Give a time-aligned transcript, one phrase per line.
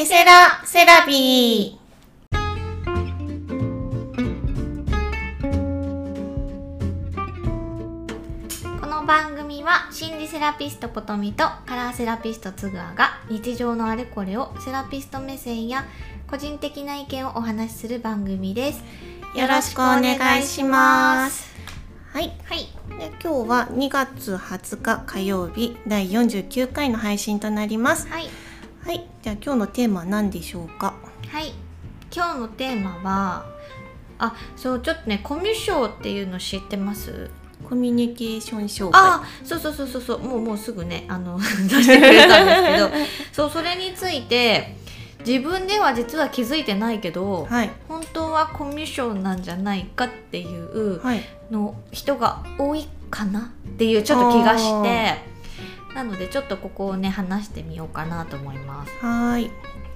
[0.00, 2.40] ケセラセラビー。
[8.80, 15.84] この番組は心理セラピストポトミとカラーセラピストつぐあが日常のあれこれをセラピスト目線や
[16.30, 18.82] 個人的な意見をお話しする番組です。
[19.36, 21.52] よろしくお願いします。
[22.14, 22.32] はい。
[22.44, 22.68] はい。
[22.98, 28.08] で今日は2月20日火曜日第49回の配信となります。
[28.08, 28.30] はい
[28.90, 30.94] はいじゃあ今日のテーマは何でしょうか？
[31.28, 31.52] はい。
[32.12, 33.46] 今日のテーマは
[34.18, 37.30] あそうちょっとねコミュ障っていうの知ってます？
[37.68, 39.00] コミュニケーション障害。
[39.00, 40.18] あそうそうそうそうそう。
[40.18, 41.44] もうもうすぐねあの 出
[41.80, 42.90] してくれたんですけど。
[43.30, 44.74] そうそれについて
[45.24, 47.70] 自分では実は気づいてないけど、はい。
[47.86, 51.22] 本当はコミュ障なんじゃないかっていうはい。
[51.52, 55.30] の人が多いかなっていうちょっと気がして
[55.94, 58.92] なのでちょっとここをね話してみようかなと思います。
[59.00, 59.50] はーい。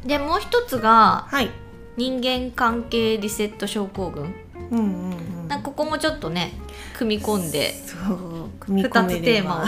[0.05, 1.51] でもう一つがはい。
[1.97, 4.35] 人間関係リセット症候群。
[4.71, 5.11] うんうん
[5.51, 5.63] うん。
[5.63, 6.53] ここもちょっとね
[6.95, 9.65] 組み込んでそう組み込2つテーマ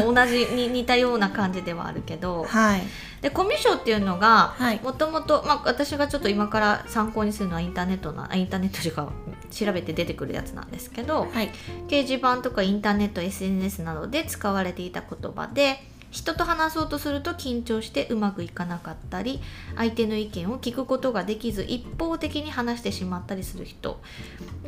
[0.00, 2.82] ばを 同じに似たような感じではあるけどはい
[3.20, 4.80] でコミュ障っていうのがはい。
[4.82, 9.10] もともとまあ私がちょっと今から参考にするのはインターネットなあインターネットというか
[9.50, 11.50] 調べて出てくるやつなんですけどはい。
[11.88, 19.40] 掲示板とかインターネット SNS などで使われていた言葉で人と話そうとすると緊張してうまくいかなかったり
[19.76, 24.00] 相手の意見を聞くことができず一方的に話してしまったりする人。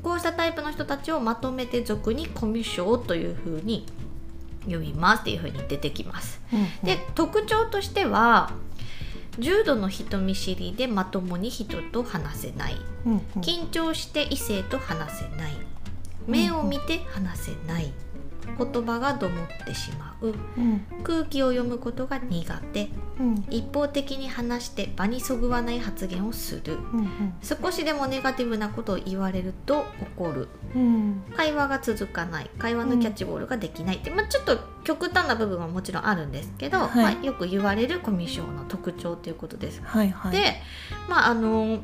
[0.03, 3.87] こうしたタイプの人たちをまとめて俗にコミュ障というふうに
[4.67, 6.41] 呼びますっていうふうに出てきます。
[6.53, 6.69] うんうん。
[6.85, 8.53] で特徴としては
[9.39, 12.77] 重度の人見知りでまともに人と話せない。
[13.07, 13.21] うんうん。
[13.41, 15.53] 緊張して異性と話せない。
[16.27, 17.93] 目を見て話せない
[18.57, 20.29] 言葉がどもってしまう。
[20.29, 20.85] うん。
[21.03, 22.91] 空気を読むことが苦手。
[23.19, 23.45] うん。
[23.51, 26.75] 一方的に話して場にそぐわない発言をする。
[26.75, 29.85] うん少しでもネガティブなことを言われると
[30.17, 30.49] 怒る。
[30.75, 31.23] うん。
[31.37, 32.51] 会話が続かない。
[32.59, 33.97] 会話のキャッチボールができない。
[33.97, 37.15] って、まあ、ちょっと極端な部分はもちろんあるんですけど、はい。
[37.15, 39.81] まあ、よく言われるコミュ障の特徴ということです。
[39.85, 40.33] はいはい。
[40.33, 40.55] で
[41.09, 41.81] まああの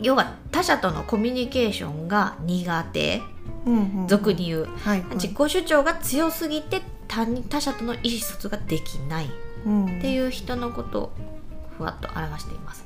[0.00, 3.18] 要は他者とのコミュニケーションが苦手。
[3.18, 3.33] うんうん
[4.08, 5.00] 俗に言う、はい。
[5.02, 9.30] はい自己主張が強すぎて他人他者との意思疎通ができない。
[9.66, 9.98] うん。
[9.98, 11.12] っていう人のことを
[11.78, 12.84] ふわっと表しています。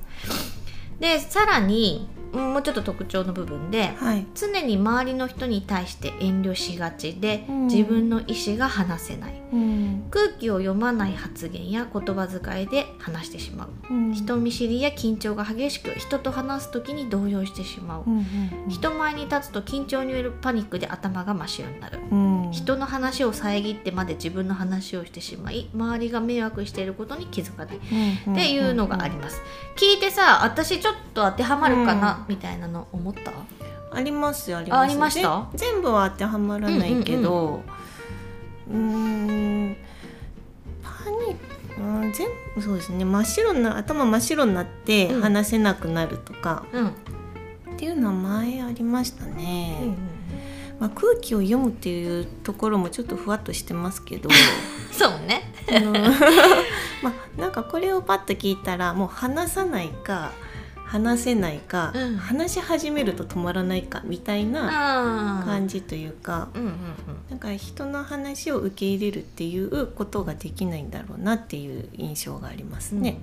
[1.01, 4.27] でさらにうんもうちょっと特徴の部分ではい。
[4.35, 7.67] 常に周りの人に対して遠慮しがちで、うん。
[7.67, 10.05] 自分の意思が話せないうん。
[10.11, 13.69] 空気を読まない発言や言葉遣いで話してしまう。
[13.91, 14.13] うん。
[14.13, 18.03] 人見知りや緊張が激しく人と話す時に動揺してしまう。
[18.07, 18.25] うんうん
[18.69, 21.99] 人前に立つと緊張によるパニックで頭が真っ白になる。
[22.11, 22.51] うん。
[22.53, 27.77] 人の話を遮ってまで自分の話をしてしまい周りが迷惑していることに気づかない。
[27.77, 27.81] っ
[28.27, 29.41] うんていうのがあります。
[29.77, 33.33] 聞いてさ私ちょっと当てはまるかな、みたいなの思った？
[33.91, 34.79] ありますよあります。
[34.79, 35.49] あありました？
[35.55, 37.78] ぜ全部は当てはまらないけどうーん
[38.69, 38.75] パ
[41.11, 41.37] ニッ
[41.77, 43.05] クうん全部そうですね。
[43.05, 45.23] 真っ白な頭真っ白になってうん。
[45.23, 46.93] 話せなくなるとか、うん、っ
[47.77, 49.97] ていうのは前ありましたね、うん
[50.81, 54.29] まあ、空気を読むっていうところもちょっとふわっとしてますけど。
[54.93, 55.53] そうね。
[57.03, 60.33] まあなんかこれをパッと聞いたらもう話さないか
[60.89, 66.75] 話せないか、うん話し始めると止まらないかみたいなあ感じというか、うんうんうん
[67.29, 73.21] なんか人の話を受け入れるっていうことができないんだろうなっていう印象がありますね。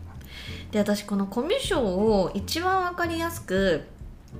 [0.72, 3.84] で私このコミュ障を一番わかりやすく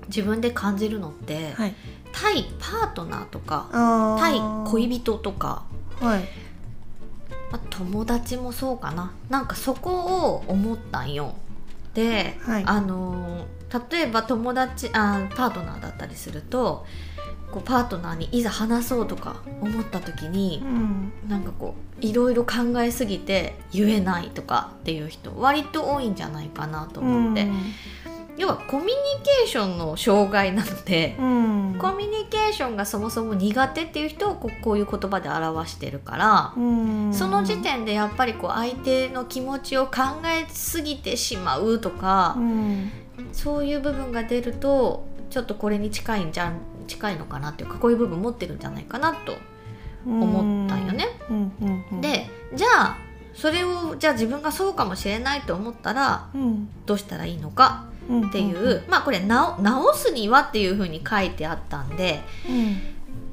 [0.08, 1.74] 自分で感じるのって、はい。
[2.12, 5.64] 対パートナーとかあ対ー恋人とか、
[6.00, 6.20] はい。
[7.52, 9.92] まあ、友達もそうかななんかそこ
[10.28, 11.36] を思ったんよ。
[11.96, 12.64] で、はい。
[12.66, 13.56] あのー
[13.90, 16.86] 例えば友達あパートナーだったりすると
[17.52, 21.12] こうパートナーにいざ話そうとか思った時にう、ん。
[21.28, 27.48] なんかこういろいろ考えすぎて言えないとかっていう人割と多いんじゃないかなと思って、
[28.38, 28.92] 要はコミュニ
[29.24, 31.76] ケーションの障害なので、うん。
[31.80, 37.14] コミュニケーションがそもそも苦手っていう人をこうこういう言葉で表してるから、うん。
[37.14, 42.92] その時点でやっぱりこう相手の気持ちを考えすぎてしまうとかう、ん。
[43.32, 49.38] そういう部分が出るとちょっとこれに近いんじゃん近いのかなっていうかこういう部分持ってるんじゃないかなと
[50.06, 51.08] 思ったんよね。
[52.02, 52.98] でじゃあ
[53.34, 56.70] それをじゃあ自分がそうかもしれないと思ったらうん。
[56.86, 58.28] どうしたらいいのかうん。
[58.30, 62.78] っていう、まあこれ直直すにはっていうふうに書いてあったんでうん。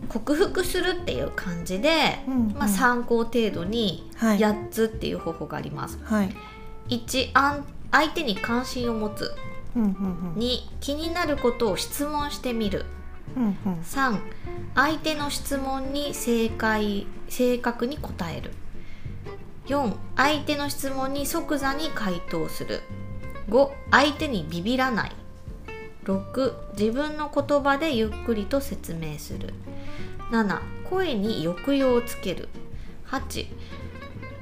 [0.08, 2.54] 克服するっていう感じで、うん。
[2.58, 4.38] まあ、参考程度にはい。
[4.38, 5.98] 8つっていう方法があります。
[6.04, 6.34] はい。
[6.88, 9.32] 1安相手に関心を持つ
[9.76, 12.84] うんうんうん2気になることを質問してみる
[13.36, 14.19] うんうん3
[14.74, 18.50] 相手の質問に正解正確に答える
[19.66, 22.80] 4相手の質問に即座に回答する
[23.49, 25.12] 5相手にビビらない。
[26.05, 29.55] 6自分の言葉でゆっくりと説明する。
[30.31, 32.49] 7声に抑揚をつける。
[33.06, 33.47] 8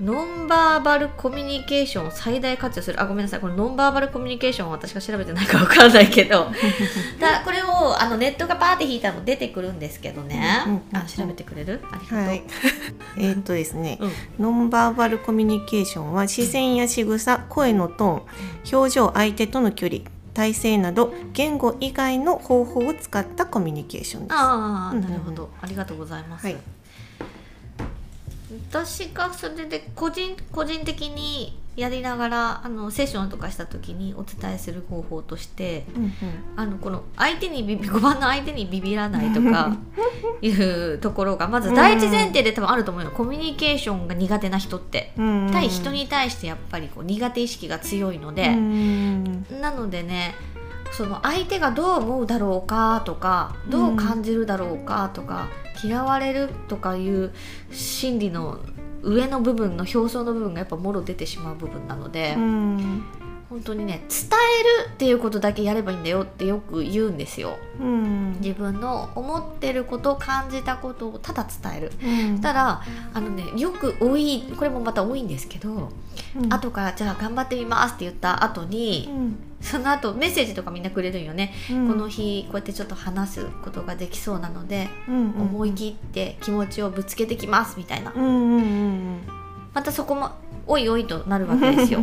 [0.01, 3.01] ノンバーバルコミュニケーションを最大活用する。
[3.03, 3.41] あごめんなさい。
[3.41, 6.47] これノンバーバルコミュニケーションは私が調べてないかわかんないけど。
[7.21, 11.81] だこれをあのネットがパーって引いたの出てくるんですけどね、あ調べてくれる？
[11.93, 12.43] ありがとう、はい。
[13.19, 14.13] えーっとですね、うん。
[14.39, 20.01] ノンバーバルコミュニケーションは視線や仕草声のトーン表情相手との距離
[20.33, 24.35] 体勢など言語以外の方法を使ったコミュニケーションです。
[24.35, 25.51] あなるほど。
[25.61, 26.57] ありがとうございます、はい
[28.71, 36.13] 私がそれで個人個人的にやりながらあのセッションとかした時にお伝えする方法としてうんうん。
[36.57, 39.77] あのこの相手にビビ5番の相手にビビらないとか
[40.43, 45.13] いうところがまず第一前提で多分あると思うよ、コミュニケーションが苦手な人って。
[45.17, 49.47] うんうん対人に対してやっぱりこう苦手意識が強いので、うん。
[49.61, 50.35] なのでね
[50.93, 55.49] その相手がどう思うだろうかとかどう感じるだろうかとか、
[55.83, 57.33] 嫌われるとかいう
[57.71, 58.59] 心理の
[59.03, 63.05] 上の部分の表層の部分がやっぱもろ出てしまう部分なので、うん。
[63.49, 64.29] 本当にね伝
[64.85, 67.59] えるっていうことだけやればいいんだよってよく言うんですよ。
[67.81, 68.37] うん。
[68.41, 71.93] 自分の思ってること感じたことをただ伝える。
[72.01, 72.41] うん。
[72.41, 72.83] たら
[73.13, 75.91] あのねよく多いこれもまた多いんですけど、
[76.37, 76.53] うん。
[76.53, 81.89] 後からじゃあ頑張ってみますって言った後に、うんその後メッセージとかみんなくれるんよね、うん。
[81.89, 85.41] この日こうやってちょっと話すことができそうなので、うんうん。
[85.43, 89.21] 思い切って気持ちをぶつけてきますみたいな、うんうんうん
[89.73, 90.33] またそこも
[90.67, 92.01] おいおいとなるわけですよ。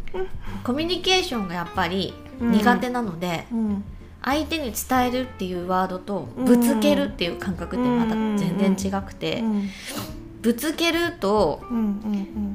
[0.62, 3.84] コミュニケーションがやっぱり苦手なので、うん。
[4.22, 9.70] 相手に伝えるっていうワードとぶつけるっていう感覚ってまた全然違くて、うん
[10.40, 11.62] ぶつけると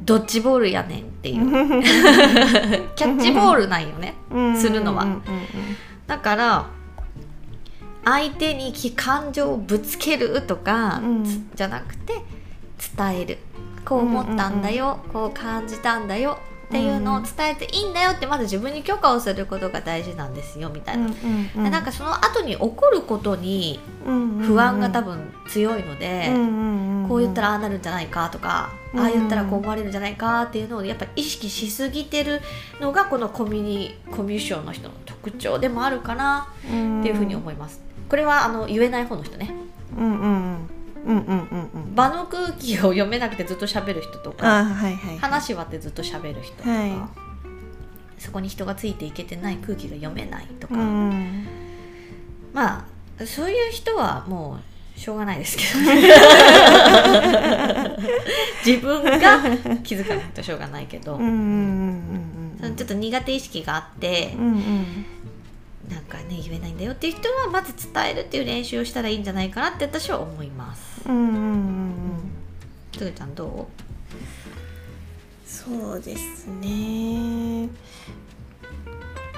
[0.06, 1.82] ドッジボールやねんっていう。
[2.96, 4.16] キャッチボールなんよね。
[4.32, 4.58] うん。
[4.58, 5.06] するのは。
[6.08, 6.66] だから
[8.06, 11.24] 相手に感情をぶつけるとか、うん。
[11.24, 12.22] つじゃなくて
[12.96, 13.38] 伝える。
[13.86, 16.40] こう思ったんだよ、こう感じたんだよ
[16.74, 21.08] っていうのを伝えていいんだよってまず自分に許可をすることが大事なんですよみたいな。
[21.08, 23.80] でなんかその後に起こることに
[24.42, 26.32] 不安が多分強いので、
[27.08, 32.42] こう言ったらああなるんじゃないかとか、うんああ言ったらこう思われるんじゃないかっていうのをやっぱり意識しすぎてる
[32.80, 36.70] のがこのコミュニコミュ障の人の特徴でもあるかなっ
[37.04, 37.82] ていうふうに思います。
[38.10, 39.52] これはあの言えない方の人ね。
[39.98, 41.96] うんうんうんうんうんうんうん。
[41.96, 46.92] 場の空気を読めなくてずっと喋る人とかあはいはい話はってずっと喋る人とか、はい。
[48.18, 51.46] そこに人がついていけてない空気が読めないとか、うん
[52.54, 52.86] ま
[53.20, 54.60] あそういう人はも
[54.96, 56.10] うしょうがないですけどね。
[58.66, 59.40] 自分が
[59.84, 65.06] 気づかないとしょうがないけど、うんうんうんうんちょっと苦手意識があってうんうん
[65.94, 71.08] なんかね言えないんだよっていう人はまず伝えるっていう練習をしたらいいんじゃないかなって私は思います。
[71.08, 71.94] うんうんうんうん。
[72.92, 73.68] つぐちゃんど
[75.46, 77.70] そうですね。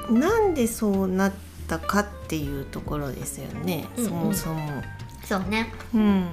[0.10, 1.34] なんでそうなっ
[1.68, 4.10] たかっていうところですよね、うんうん。
[4.10, 4.80] そもそも。
[4.80, 4.84] う
[5.26, 5.72] そうね。
[5.94, 6.28] うん、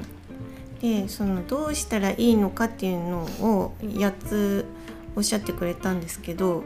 [0.80, 4.66] でそのどうしたらいいのかっていうのを8つ
[5.16, 6.62] おっしゃってくれたんですけど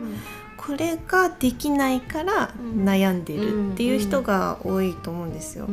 [0.67, 2.85] これができないからうん。
[2.85, 5.69] 悩んでるっていう人が多いと思うんですよ。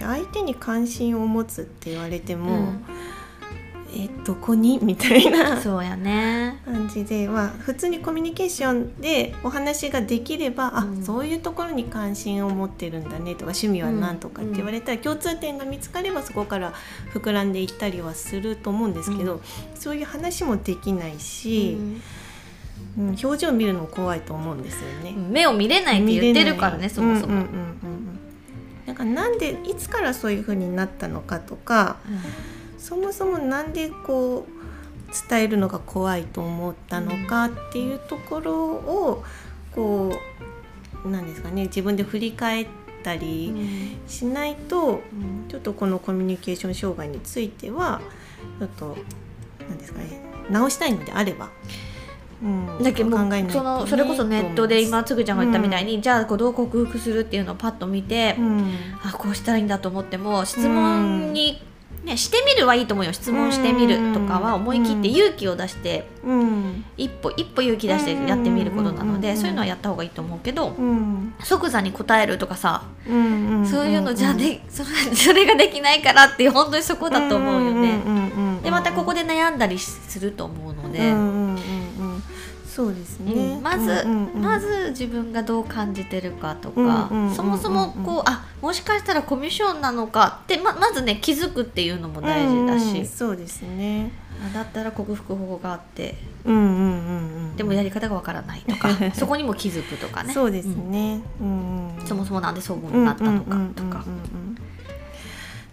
[0.00, 2.84] 相手に関心を持つって言われても、うん。
[3.92, 6.60] えどこにみたいな そうやね。
[6.64, 11.02] 感じで、まあ、普通にコミュニケーションでお話ができれば、うん。
[11.02, 16.72] あそういうところに関心を持ってるんだねとか趣味は何とかって言われたら、共通点が見つかればそこから
[17.12, 19.40] 膨らんでいったりはすると思うんですけど、う
[19.74, 22.02] そういう話もできないし、うん
[22.96, 25.12] 表情を見るのも怖いと思うんですよね。
[25.12, 27.34] 目を見れないって言ってるからねそもそも。
[27.34, 27.56] うんうんうんう
[27.96, 28.20] ん
[28.90, 31.98] なんかなんでいつからそういう風になったのかとか
[32.76, 39.24] そもそもなんでこう伝えるのが怖いと思ったのかっていうところを
[39.76, 40.18] こ
[41.04, 42.66] うなんですかね自分で振り返っ
[43.04, 45.02] たりしないと
[45.48, 48.00] ちょっとこのコミュニケーション障害については
[48.58, 48.96] ちょっと
[49.68, 50.20] なんですかね
[50.50, 51.50] 直したいのであれば。
[52.42, 52.82] うん。
[52.82, 58.74] だけどもうそのそれこそネットで今つぐちゃんが言ったみたいに、に、じゃあこうどう克服するっていうのをパッと見て、うん。
[59.02, 61.62] あこうしたらいいんだと思っても質問に
[62.04, 63.12] ね、してみるはいいと思うよ。
[63.12, 66.84] 質問してみるとかは思い切って勇気を出してうん。
[66.96, 69.20] 一歩一歩勇気出してやってみることなのうん。
[69.20, 71.34] でそういうのはやった方がいいと思うけどうん。
[71.42, 78.00] 即座に答えるとかさうんそういうのじゃでそれ それができないからって本当にそこだと思うよね。
[78.62, 81.49] でまたここでで悩んだりすると思うので、うんうんうんうん
[82.70, 83.62] そうですね、うん。
[83.62, 94.12] まず、うんうんまず自分がどう感じてるかとか、うんうんうんそもそもこうあもしかしたらコミュ障なのかってままずね気づくっていうのも大事だし、うんうんそうですね。
[94.42, 96.14] あだったら克服法があって。
[96.44, 100.32] うんうんうんうんでもやり方がわからないとか そこにも気づくとかね。
[100.32, 101.96] そうですんね、うん。
[101.98, 103.54] うんそもそもなんでそうなったのかとか。
[103.54, 103.96] うんうんうんうんう
[104.52, 104.56] ん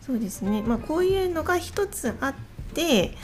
[0.07, 0.63] そうですね。
[0.65, 2.33] まあこういうのが一つあっ
[2.77, 3.17] て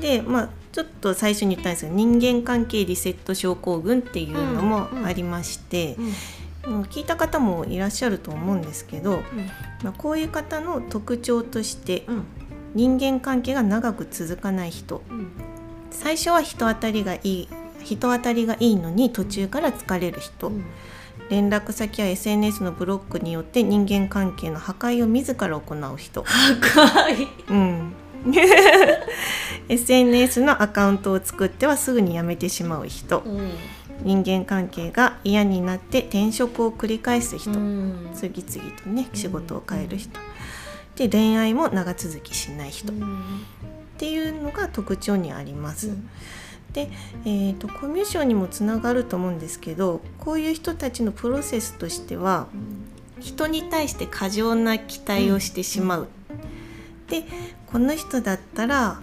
[0.00, 6.04] でまあちょっと最初に言ったんですけど人間関係リセット症候群っていうのもありまして、うん。
[6.04, 6.12] うん
[6.90, 9.22] 聞いた方もいらっしゃると思うんですけど、
[9.82, 12.24] まあ、こういう方の特徴としてうん。
[12.74, 15.02] 人間関係が長く続かない人。
[15.10, 15.30] うん。
[15.90, 17.48] 最初は人当たりがいい
[17.82, 20.64] 人当たりがいいのに途中から疲れる人、うん。
[21.30, 26.24] 連絡先や SNS のブロックによって人間関係の破壊を自ら行う人、
[26.60, 27.92] 高いうん、
[29.68, 33.20] SNS のアカウントを作ってはすぐに辞めてしまう人。
[33.20, 33.50] うん
[34.02, 38.10] 人間関係が嫌になって転職を繰り返す人、うん。
[38.14, 40.18] 次々とね仕事を変える人、
[40.96, 43.44] で恋愛も長続きしない人、っうん。
[43.98, 45.90] ていうのが特徴にあります。
[46.72, 46.90] で、
[47.24, 52.46] えー、とコミュ障にもつながると思うんですけどこういう人たちのプロセスとしては
[53.20, 56.08] 人に対して過剰な期待をしてしまう。
[57.08, 57.24] で
[57.66, 59.00] この人だったら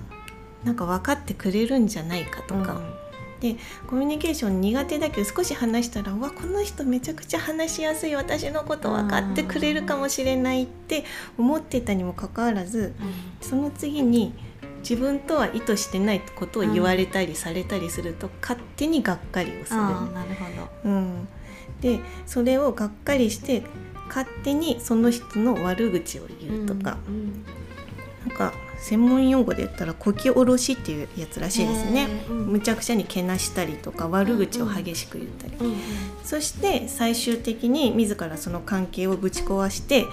[0.64, 2.82] なんか分かってくれるんじゃないかとか、
[3.40, 3.56] で
[3.88, 11.04] コミュニケーション苦手だけど少し話したら「うわこの人めちゃくちゃ話しやすい私のこと分かってくれるかもしれない」って
[11.38, 12.94] 思ってたにもかかわらず
[13.42, 14.34] その次に
[14.80, 19.80] 自分とは意図してないことを言われたりされたりすると勝手にがっかりをする。
[19.80, 20.46] なるほ
[20.84, 20.90] ど。
[20.90, 21.28] うん、
[21.82, 23.64] でそれをがっかりして
[24.08, 27.46] 勝手にその人の悪口を言うとか、うん
[28.36, 32.08] か専門用語で言ったらこき下ろしっていうやつらしいですね。
[32.30, 35.76] うんむちゃくちゃにけなしたりとか悪口を激しく言ったり、うん
[36.24, 40.06] そして最終的に自らその関係をぶち壊して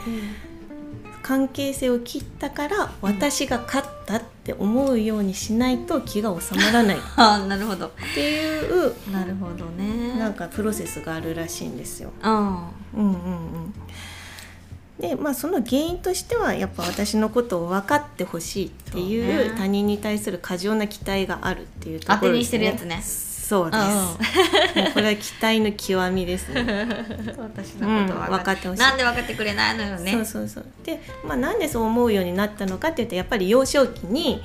[1.22, 6.96] 関係性を切ったから私が勝ったって思うようにしないと気が収まらない。
[6.96, 7.92] っ ああなるほど。
[8.14, 10.18] ていうなるほどね。
[10.18, 12.10] なんかプロセスがあるらしいんですよ。
[12.22, 12.32] うん。
[12.32, 12.46] うん
[12.94, 13.74] うんうん
[14.98, 19.52] でまあその原因としてはやっぱ私のことを分かってほしいっていそうね。
[19.52, 23.02] う他人に対する過剰な期待があるっていうところ当てにしてるやつね。
[23.02, 23.84] そうです。
[23.84, 26.64] もうこれは期待の極みですね。
[27.38, 28.80] 私うんのこと分かってほしい。
[28.80, 30.12] なんで分かってくれないのよね。
[30.12, 30.64] そうそうそう。
[30.84, 34.42] で、まあなんでそう思うようになったのかっていうとやっぱり幼少期に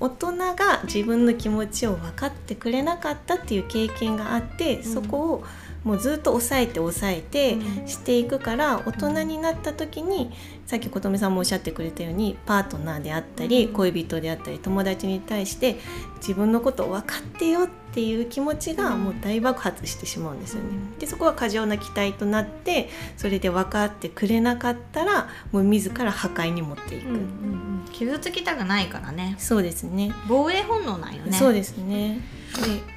[0.00, 4.84] 大人が自分の気持ちを分かってくれなかったっていう経験があって、ん。
[4.84, 5.44] そこを
[5.84, 7.88] もうずっと抑えて抑えてうん。
[7.88, 10.30] していくから、大人になった時に
[10.66, 13.72] さっき琴美さんもおっしゃってくれたようにパートナーであったり、うん。
[13.72, 15.76] 恋人であったり友達に対して
[16.16, 20.68] 自分のことを分かってよっていう気持ちがもう大爆発してしまうんですよね。
[20.70, 20.98] うん。
[20.98, 27.08] でそこは過剰な期待となってそれで分かってくれなかったらもう自ら破壊に持っていく。
[27.08, 27.70] うんうんうん。
[27.92, 29.34] 傷つきたくないからね。
[29.38, 30.12] そうですね。
[30.28, 31.32] 防衛本能なんよね。
[31.32, 32.20] そうですね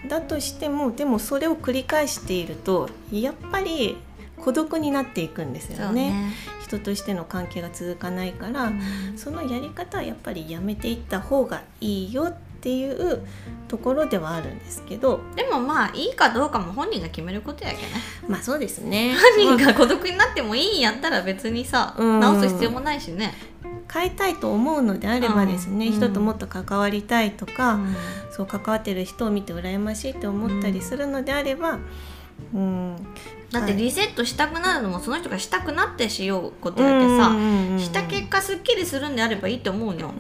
[0.04, 3.98] でだとしてもでもそれを繰り返しているとやっぱり
[4.44, 6.10] 孤独になっていくんですよね。
[6.10, 6.34] ね。
[6.62, 8.82] 人としての関係が続かないから、うん。
[9.16, 13.26] そのやり方はやっぱりやめていった方がいいよっていう
[13.70, 15.22] ところではあるんですけど。
[15.36, 17.84] でもまあいいかどうかも本人が決めることやけね。
[18.28, 19.16] まあそうですね。
[19.38, 22.20] 本人が孤独になってもいいんやったら別にさうん。
[22.20, 23.34] 直す必要もないしね
[23.92, 27.96] 変えたいと思うのであればですね、うん人ともっと関わりたいとか、うん。
[28.34, 31.78] そう関わってる人を見て羨ましいって思ったりするのであれば、
[32.52, 32.96] うん、
[33.52, 37.32] だってリセットしたくなるのもその人がしたくなってしようことやけさ
[37.78, 40.12] した結果すっきりするんであればいいと思うよ。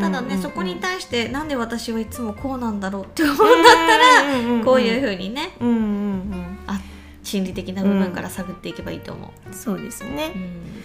[0.00, 6.58] ただねそこに対してなんで私はいつもこうなんだろうって思うんだったらこういううふうにねんうんうん。
[6.68, 6.80] あ
[7.24, 9.54] 心理的な部分から探っていけばいいと思う、うん。
[9.54, 10.32] そうですね。
[10.34, 10.82] う、ん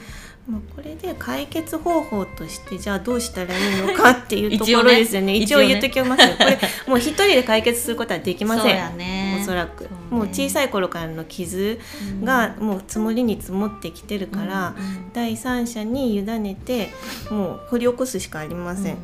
[0.48, 5.36] まあ、これで解決方法としてじゃあどうしたらいいのかっていうところですよね。
[5.36, 8.78] 一応言っときますよ、これもう一人で解決することはできません。
[8.78, 9.40] やね。
[9.42, 9.90] おそらく、ね。
[10.10, 11.78] もう小さい頃からの傷
[12.24, 16.90] がもう積もりに積もってきてるから、うん第三者に委ねて
[17.32, 18.98] もう掘り起こすしかありません、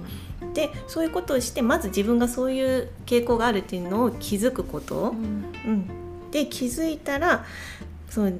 [0.53, 5.45] でそういうことをしてまず自分がそういう傾向があるっていうのを気づくこと、うん。
[5.65, 7.45] うん、で気づいたら
[8.09, 8.33] その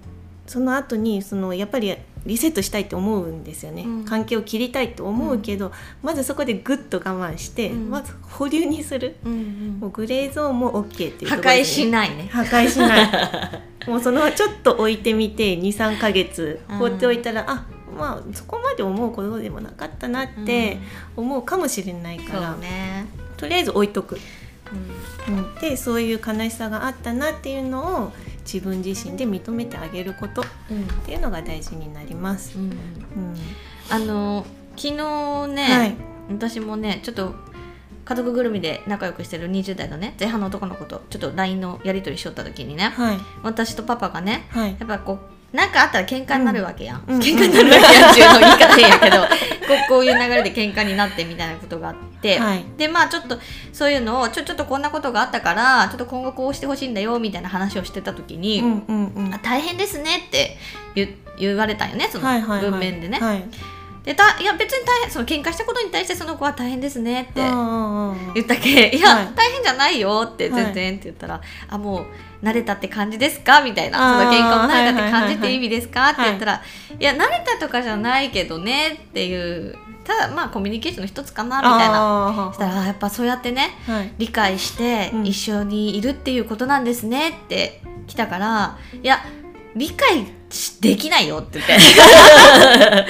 [0.46, 4.06] その後にそのやっぱりリセットしたいと思うんですよね、うん。
[4.06, 7.90] 関係を切りたいと思うけど、まずそこでグッと我慢して、うん。
[7.90, 9.16] まず保留にする。
[9.26, 12.30] うんもうグレーゾーンも OK っていうとこ破ろね、壊しないね。
[12.32, 13.10] 破壊しない。
[13.88, 17.66] もうそのちょっと置いてみて23ヶ月放っておいたら、あ
[17.98, 20.80] まあそこまで思うことでもなかったなって
[21.16, 24.18] 思うかもしれないそから、うね、とりあえず置いとく、
[25.28, 28.14] うんうん、でそういう悲しさがあったなっていうのを
[28.46, 30.86] 自分自身で認めてあげることっうん。
[31.06, 32.58] ていうのが大事になります。
[32.58, 32.66] うん。
[32.66, 33.36] うん。
[33.90, 34.46] あの
[34.76, 35.96] 昨日ね、はい。
[36.30, 37.36] 私もねちょっと
[38.06, 43.18] 家族ぐるみで仲良くしてる20代のね前半の男の子とちょっと LINE のやり取りしよった時にねはい。
[43.44, 44.76] 私とパパがねはい。
[44.80, 45.20] やっぱこ
[45.54, 47.20] うなんかあったら喧嘩になるわけやん、うん。
[47.20, 49.18] 喧嘩になるわけやんっていうの言い方変やけど
[49.68, 52.66] こうこういう流れで喧嘩になってみたいなことがあって、はい。
[52.78, 53.38] でまあちょっと
[53.72, 59.34] そういうのをちょちょっとこんなことがあったからちょっと今後こうしてほしいんだよみたいな話をしてた時に、うんうんうん。
[59.34, 60.58] あ大変ですねって
[60.96, 62.72] 言言われたんよねそのはいはいはい。
[62.72, 63.20] 文面でね。
[63.20, 63.44] はい
[64.04, 67.42] でたいや別に大変その喧嘩したことに対してその子は大変ですねって
[68.34, 69.34] 言ったけいや、はい。
[69.34, 72.02] 大変じゃないよってはい全然って言ったら、あも
[72.42, 76.62] う慣れたって感じですかみたいなその喧嘩も慣れたってはいはいはいはい感じって意味ですかって言ったら、
[77.00, 82.50] い、や慣れたとかじゃないけどねっていうただまあコミュニケーションの一つかなみたいな。
[82.50, 84.14] あしたらやっぱそうやってねはい。
[84.18, 85.26] 理解してうん。
[85.26, 89.24] 一緒にいるっていうことなんですねって来たから、いや
[89.76, 91.74] 理解しできないよって言って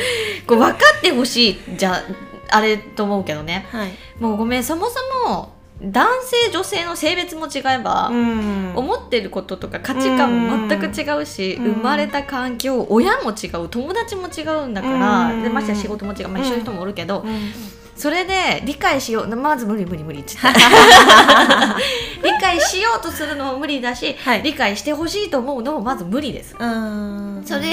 [0.48, 2.04] こう分かってほしいじゃ
[2.50, 3.66] あれと思うけどね。
[3.72, 3.92] はい。
[4.20, 8.74] もうごめんそもそも男性女性の性別も違えば、うん。
[8.76, 11.74] 思ってることとか価値観も全く違うし、うん。
[11.74, 15.44] 生まれた環境親も違う友達も違うんだから、うん。
[15.44, 17.52] でましてや仕事も違う、まあ、一緒の人もおるけど、うん
[17.96, 19.36] それで理解しよう。
[19.36, 20.48] まず無理無理無理っつって
[22.24, 24.44] 理解しようとするのも無理だし、はい。
[24.44, 26.56] 理解してほしいと思うのもまず無理です。
[26.58, 27.44] うん。
[27.46, 27.64] それ、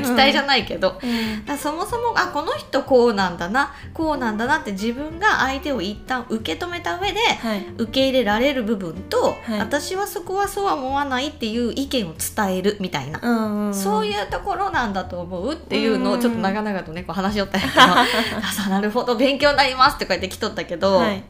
[0.00, 1.44] 期待じゃないけど、うん。
[1.44, 7.66] らそもそもあこの人こうなんだなこうなんだなって自分が相手を一旦受け止めた上ではい。
[7.76, 9.58] 受け入れられる部分と、はい。
[9.58, 17.82] 私はそこはそうは思わないっていう意見を伝えるみたいな、うんそういうところなんだと思うっていうのをちょっと長々とねこう話しよったんやけど。
[18.40, 19.16] あさなるほど。
[19.16, 21.22] 勉強になりますってこうやって来とったけど、はい。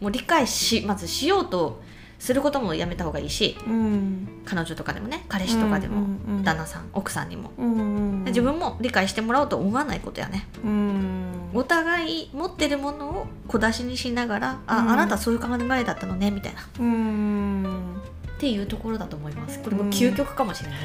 [0.00, 1.82] もう理解しまずしようと
[2.18, 4.28] することもやめた方がいいしうん。
[4.44, 10.46] 彼女とかでもね彼氏とかでも、うんうんうん旦那さん奥さんにも、うん自分も理解してもらおうと思わないことやね。
[10.64, 11.50] うん。
[11.54, 14.90] お互い持ってるものを小出しにしながら、あうん。
[14.90, 16.60] あなたそういう考えだったのねみたいな。
[16.60, 18.00] っうん
[18.38, 19.60] ていうところだと思います。
[19.60, 20.78] これもうん究極かもしれない、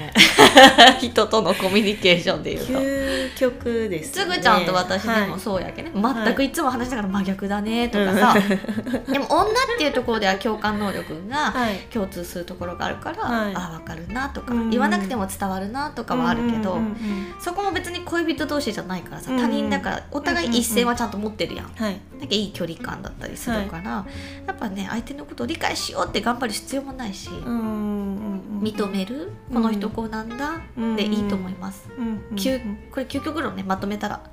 [1.00, 2.74] 人とのコミュニケーションでいうと。
[2.74, 4.26] 究極ですね。
[4.26, 8.36] つぐちゃんと私でもはいそうやけね、全くいつも話しながら真逆だねとかさ、
[9.12, 11.78] でも女っていうところでは共感能力がはい。
[11.92, 13.54] 共通するところがあるから、はい。
[13.56, 14.70] あ分かるなとか、うん。
[14.70, 21.66] 言わなくても伝わるなとかはあるけど、うんうんうんそこも別に恋人同士じゃないからさうん他人だからお互い一線はちゃんと持ってるやん。
[21.76, 22.00] はい。
[22.20, 24.06] なんかいい距離感だったりするから、
[24.46, 30.96] やっぱね相手のことを理解しようって頑張る必要もないし、うんうんうん認めるこの人こうなんだうん。
[30.96, 31.88] でいいと思います。
[31.90, 34.22] これ究極論ねまとめたら。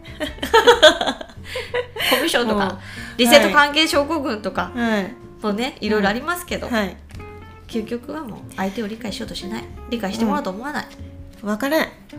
[2.10, 2.78] コミュ障とか
[3.16, 5.14] リセット関係症候群とかはい。
[5.42, 6.96] もねいろいろありますけど、はい。
[7.68, 9.64] 究極はもう相手を理解しようとしない。
[9.90, 10.86] 理解してもらおうと思わない、
[11.42, 11.88] わからない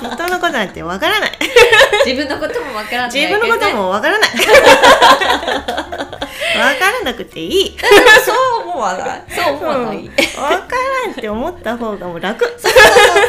[0.00, 1.32] 人のことなんてわからない。
[2.06, 3.10] 自分のこともわからない。
[3.12, 4.30] 自分のこともわからない。
[6.58, 7.76] わからなくていい。
[8.24, 10.06] そう思わないそう思わない、うん。
[10.08, 12.44] わからんって思った方がもう楽。
[12.58, 12.72] そう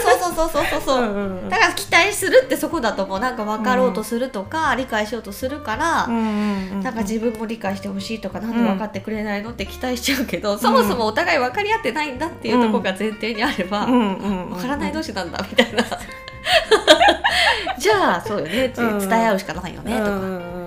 [0.03, 0.81] そうそうそうそうそう。
[0.81, 1.49] そう、うんうんうん。
[1.49, 13.93] だから期待するってそこだと思うなんか分かろうとするとか、理解しようとするから、うんうんうんなんか自分も理解してほしいとかなんで分かってくれないのって期待しちゃうけど、そもそもお互い分かり合ってないんだっていうところが前提にあれば、うん。
[13.93, 15.83] うんうん分からない同士なんだみたいな。
[17.77, 20.60] じゃあそうよね伝え合うしかないよねとか、うんうんうんうん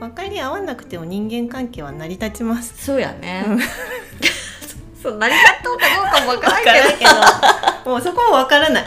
[0.00, 2.84] 分かり合わなくても人間関係は成り立ちます。
[2.84, 3.60] そうやね、うん。
[5.00, 7.10] そう成り立っとうかどうかも分からんけどけど。
[7.92, 8.84] もうそこも分からない。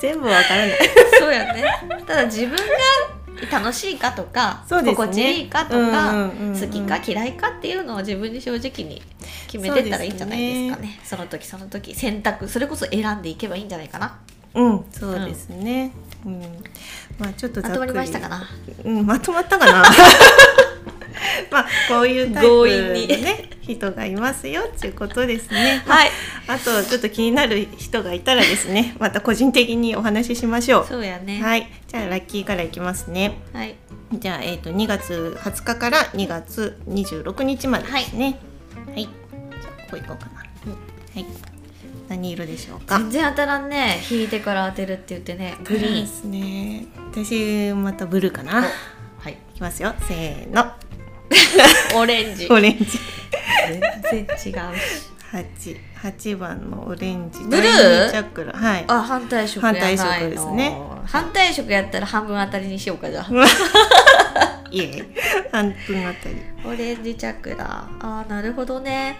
[0.00, 0.78] 全部分からない。
[1.18, 1.64] そうやね。
[2.06, 4.82] ただ自分が楽しいかとか、ね。
[4.84, 9.02] 心地いいかとか、好きか嫌いかっていうのを自分に正直に
[9.46, 11.00] 決めてったらいいんじゃないですかね。
[11.04, 14.18] その時その時選択それこそ選んでいけばいいんじゃないかな。
[14.54, 16.07] うんそうですね、うん
[17.18, 18.48] まあちょっとざっくりまとまりましたかな
[18.84, 19.84] うん、まとまったかな
[21.50, 25.82] まあこういうタイプのね人がいますよっていうことですね。
[25.86, 26.10] はい
[26.46, 30.86] あとちょっと気になる人がいたらですね、 また個人的にお話ししましょう。
[30.88, 33.38] そうやねはい、じゃあラッキーからいきますね。
[33.52, 33.74] はい
[34.10, 38.38] じゃあえっ、と2月20日から2月26日までですね。
[38.86, 39.02] はい。
[39.02, 40.40] じゃあここ行こうかな。
[40.40, 41.47] はい。
[42.08, 42.98] 何色でしょうか？
[42.98, 44.00] 全然当たらんね。
[44.10, 45.56] 引いてから当てるって言ってね。
[45.64, 46.04] グリーン。
[46.04, 46.86] ですね。
[47.12, 48.62] 私またブルーかな。
[49.18, 49.32] はい。
[49.32, 49.94] いきますよ。
[50.06, 50.72] せーの。
[52.00, 52.46] オレンジ。
[52.50, 52.86] オレンジ。
[53.68, 54.52] 全然違うし。
[55.30, 55.76] 八。
[55.94, 57.40] 八番のオレンジ。
[57.40, 58.10] ブルー？
[58.10, 58.84] チャクラはい。
[58.88, 60.74] あ反対色反対色ですね。
[61.06, 63.26] 反対色やったら半分当たりにしようかじゃあ。
[64.70, 65.04] いえ。
[65.52, 66.36] 半分あたり。
[66.64, 69.16] オレンジチャクラあーなるほどね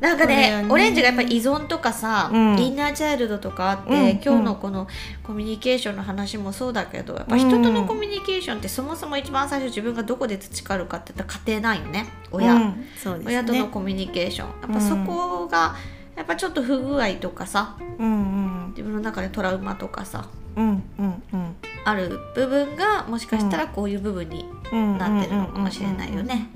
[0.00, 0.66] なんかねね。
[0.68, 2.58] オレンジがやっぱり依存とかさ、うん。
[2.58, 4.86] インナーチャイルドとかあって、うん今日のこの
[5.22, 12.86] コミュニケーションの話もそうだけどやっぱ人とのコミュニケーションってそもそも一番最初自分がどこで培うかって言ったら家庭なんよね親、うんね。
[13.24, 14.48] 親とのコミュニケーション。
[14.62, 15.76] やっぱそこが
[16.14, 18.68] やっぱちょっと不具合とかさうんうん。
[18.70, 21.56] 自分の中でトラウマとかさうんうんうん。
[21.84, 26.48] ある部分がもしかしたらこういう部分にうんなってるのかもしれないよね。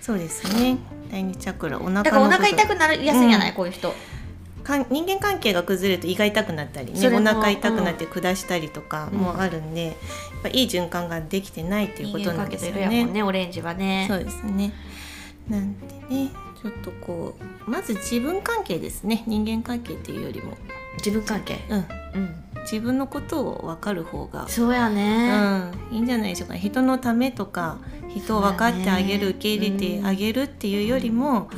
[0.00, 0.76] そうですね
[1.14, 3.94] 第二チャクラお腹のだからお腹痛くくなりやすいんじゃない、こういう人。
[4.64, 9.94] かん人間関係が崩れると胃が痛くなったりねお腹痛くなって下したりとかもあるんで、やっ
[10.42, 13.12] ぱいい循環ができてないっていうことなんですよ人間関係といるやもんね。
[13.12, 14.06] ねオレンジはね。
[14.08, 14.72] そうですね
[15.48, 20.56] なんでねちょっとこうまず自分関係ですね人間関係っていうよりも、
[20.96, 21.60] 自分関係？
[21.68, 21.78] うん、
[22.14, 22.43] うん。
[22.64, 25.30] 自分のことを分かる方が、そうやね。
[25.90, 31.48] うん、いいんじゃないでしょうか人のためとか人を分かってあげる、ね受け入れてあげるっていうよりも、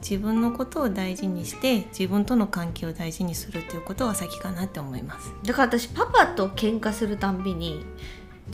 [0.00, 5.32] 自分のことを大事にして自分との関係を大事にするっていうことが先かなって思います。
[5.44, 7.84] だから私パパと喧嘩するたんびに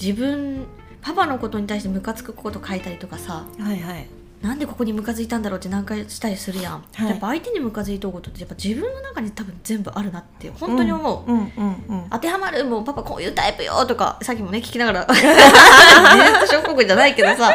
[0.01, 0.66] 自分
[1.01, 4.09] パパのことに対してムカつくこと書いたりとかさはいはい。
[4.42, 7.09] なんでここにムカついたんだろうって何回したりするやん、はい。
[7.09, 11.46] やっぱ相手にムカついとうことってやっぱ自分の中に多分全部あるなって本当に思う、うんうん
[11.88, 12.07] うん。
[12.11, 15.07] 当てはまるもうパパこういうタイプよとかさっきもね聞きながら。
[15.09, 17.51] 自然と小国じゃないけどさ。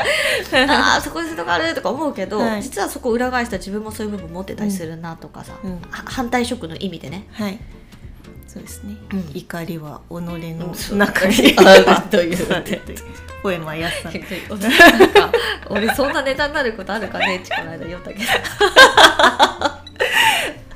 [0.53, 2.63] あーそこにとかあるとか思うけど、はい。
[2.63, 5.53] 実はそこ裏返したら自分もそういう部分持ってたりするなとかさ、
[5.91, 7.27] 反対色の意味でね。
[7.31, 7.59] はい。
[8.51, 8.97] そうですね。
[9.13, 12.37] うん怒りは己の中にあるという
[13.41, 14.13] 声もやさん。
[14.13, 14.21] なん
[15.09, 15.31] か
[15.69, 18.23] 俺そんなネタになることあるかねってこの間言ったけど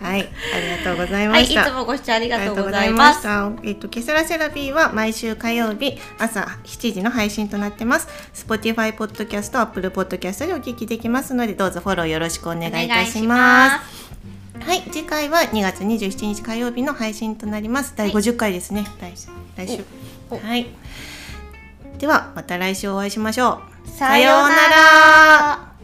[0.06, 1.74] はい、ありがとうございはいいつました。
[1.74, 3.52] もご視聴ありがとうござざいました。
[3.64, 8.08] えっと、ケセラセラピーは毎週火曜日朝7時の配信となってます。
[8.34, 14.05] Spotify ポッドキャスト、Apple ポッドキャストでお聞きできますので、どうぞフォローよろしくお願いいたします。
[14.66, 17.94] はい、次回は2月27日火曜日の配信となります。
[17.96, 18.84] 第50回ですね。
[19.00, 19.28] 来週。
[19.56, 19.86] 来週。
[20.36, 20.66] はい。
[22.00, 23.88] では、また来週お会いしましょう。
[23.88, 25.75] さようなら